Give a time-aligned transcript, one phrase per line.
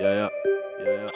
[0.00, 0.30] Ya, ya,
[0.84, 1.10] ya, ya.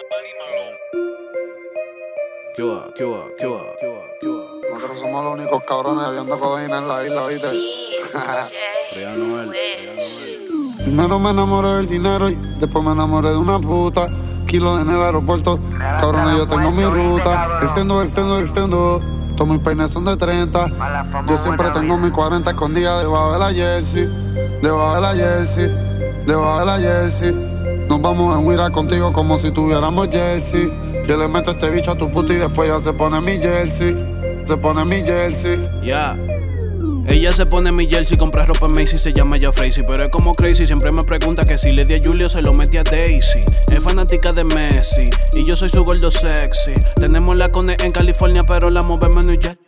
[2.57, 2.89] ¿Qué va?
[2.97, 3.25] ¿Qué va?
[3.39, 3.61] ¿Qué va?
[3.79, 4.03] ¿Qué va?
[4.21, 4.45] ¿Qué va?
[4.73, 7.47] Nosotros somos los únicos cabrones bebiendo codeína en la isla, ¿viste?
[9.17, 9.53] Noel.
[10.83, 14.09] Primero me enamoré del dinero y después me enamoré de una puta.
[14.47, 15.61] Kilo en el aeropuerto,
[16.01, 17.61] cabrones, yo tengo mi ruta.
[17.63, 19.01] Extendo, extendo, extendo.
[19.37, 20.67] Todos mis peines son de 30.
[21.29, 24.07] Yo siempre tengo mi 40 escondida debajo de la jersey.
[24.61, 25.69] Debajo de la jersey.
[26.27, 27.52] Debajo de la jersey.
[27.93, 30.73] Nos vamos a huir contigo como si tuviéramos jersey.
[31.07, 33.95] Yo le meto este bicho a tu puta y después ya se pone mi jersey.
[34.47, 35.59] Se pone mi jersey.
[35.85, 36.19] Ya.
[37.07, 40.11] Ella se pone mi jersey, compra ropa en Macy, se llama ya Crazy Pero es
[40.11, 42.85] como crazy, siempre me pregunta que si le di a Julio se lo metí a
[42.85, 43.41] Daisy
[43.73, 48.43] Es fanática de Messi, y yo soy su gordo sexy Tenemos la cone en California,
[48.47, 49.59] pero la movemos en New York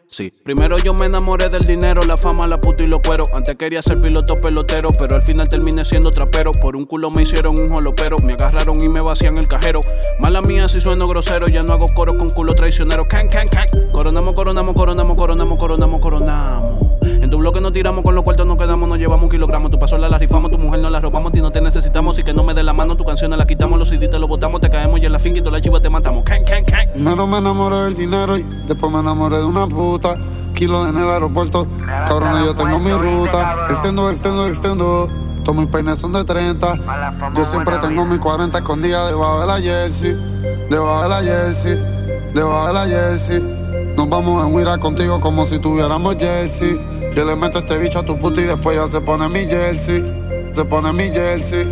[0.45, 3.31] Primero yo me enamoré del dinero, la fama, la puta y los cueros.
[3.33, 6.53] Antes quería ser piloto pelotero, pero al final terminé siendo trapero.
[6.53, 9.81] Por un culo me hicieron un jolopero, me agarraron y me vacían el cajero.
[10.21, 13.09] Mala mía si sueno grosero, ya no hago coro con culo traicionero.
[13.09, 13.29] Can.
[13.91, 16.95] Coronamos, coronamos, coronamos, coronamos, coronamos, coronamos.
[17.03, 19.71] En tu bloque nos tiramos, con los cuartos nos quedamos, nos llevamos un kilogramo.
[19.71, 22.19] Tu pasola la rifamos, tu mujer no la robamos, y no te necesitamos.
[22.19, 24.28] Y que no me dé la mano, tu canción la quitamos, los CD te los
[24.28, 26.23] botamos, te caemos y en la finca la chiva te matamos.
[26.25, 26.45] Can.
[26.93, 30.17] Primero me enamoré del dinero y después me enamoré de una puta.
[30.55, 31.67] Kilo en el aeropuerto,
[32.07, 33.67] cabrones, yo tengo mi ruta.
[33.71, 35.09] Extendo, extendo, extendo.
[35.43, 36.79] Todos mis peines son de 30.
[37.37, 40.17] Yo siempre tengo mi 40 escondida debajo de la jersey.
[40.71, 41.79] Debajo de la jersey.
[42.33, 43.95] Debajo de la jersey.
[43.97, 46.81] Nos vamos a huir contigo como si tuviéramos jersey.
[47.15, 50.51] Yo le meto este bicho a tu puta y después ya se pone mi jersey.
[50.53, 51.67] Se pone mi jersey.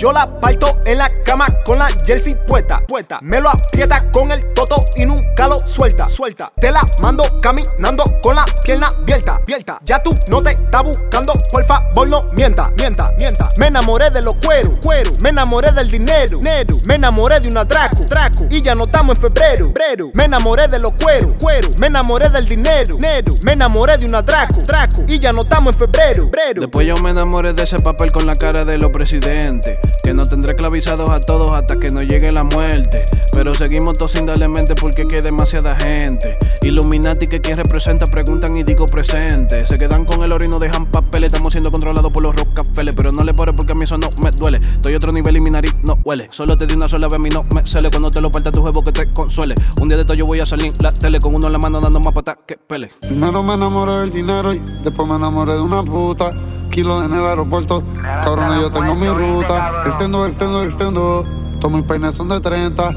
[0.00, 3.18] Yo la parto en la cama con la jersey puesta, puesta.
[3.20, 6.50] Me lo aprieta con el toto y nunca lo suelta, suelta.
[6.58, 9.78] Te la mando caminando con la pierna abierta, abierta.
[9.84, 13.46] Ya tú no te estás buscando, por favor no mienta, mienta, mienta.
[13.58, 15.12] Me enamoré de los cueros, cuero.
[15.20, 16.76] Me enamoré del dinero, nero.
[16.86, 18.46] Me enamoré de una draco, draco.
[18.48, 20.10] Y ya no estamos en febrero, febrero.
[20.14, 21.68] Me enamoré de los cueros, cuero.
[21.78, 23.34] Me enamoré del dinero, nero.
[23.42, 25.04] Me enamoré de una draco, draco.
[25.06, 26.62] Y ya no estamos en febrero, febrero.
[26.62, 29.89] Después yo me enamoré de ese papel con la cara de los presidentes.
[30.02, 33.00] Que no tendré clavizados a todos hasta que nos llegue la muerte.
[33.32, 34.14] Pero seguimos todos
[34.48, 36.36] mente porque que demasiada gente.
[36.62, 39.64] Illuminati que quien representa preguntan y digo presente.
[39.64, 41.28] Se quedan con el oro y no dejan papeles.
[41.28, 42.94] Estamos siendo controlados por los Rockefeller.
[42.94, 44.58] Pero no le pare porque a mí eso no me duele.
[44.58, 46.28] Estoy otro nivel y mi nariz no huele.
[46.30, 47.90] Solo te di una sola vez, a no me sale.
[47.90, 49.54] Cuando te lo parta tu juego que te consuele.
[49.80, 51.80] Un día de esto yo voy a salir la tele con uno en la mano
[51.80, 52.90] dando más patas que pele.
[53.00, 56.32] Primero me enamoré del dinero y después me enamoré de una puta.
[56.70, 57.82] Kilo en el aeropuerto,
[58.24, 59.82] cabrones, yo tengo mi ruta.
[59.86, 61.24] Extendo, extendo, extendo.
[61.58, 62.94] Todos mis peines son de 30.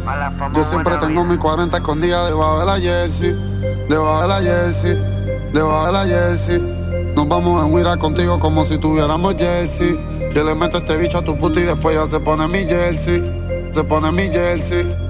[0.55, 3.35] Yo siempre tengo mi 40 escondida debajo de la jersey.
[3.89, 4.97] Debajo de la jersey.
[5.51, 7.13] Debajo de la jersey.
[7.15, 9.99] Nos vamos a huir contigo como si tuviéramos jersey.
[10.33, 13.21] Yo le meto este bicho a tu puta y después ya se pone mi jersey.
[13.71, 15.02] Se pone mi jersey.